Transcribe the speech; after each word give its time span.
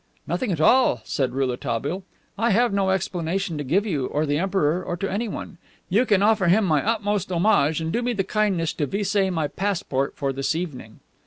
"Nothing 0.25 0.51
at 0.51 0.59
all," 0.59 1.01
said 1.05 1.33
Rouletabille. 1.33 2.03
"I 2.35 2.49
have 2.49 2.73
no 2.73 2.89
explanation 2.89 3.59
to 3.59 3.63
give 3.63 3.85
you 3.85 4.07
or 4.07 4.25
the 4.25 4.39
Emperor, 4.39 4.83
or 4.83 4.97
to 4.97 5.07
anyone. 5.11 5.59
You 5.89 6.07
can 6.07 6.23
offer 6.23 6.47
him 6.47 6.65
my 6.65 6.83
utmost 6.83 7.31
homage 7.31 7.79
and 7.79 7.91
do 7.93 8.01
me 8.01 8.13
the 8.13 8.23
kindness 8.23 8.73
to 8.73 8.87
vise 8.87 9.15
my 9.31 9.47
passport 9.47 10.13
for 10.15 10.33
this 10.33 10.55
evening." 10.55 11.01